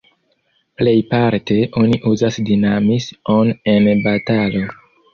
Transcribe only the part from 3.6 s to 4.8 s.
en batalo.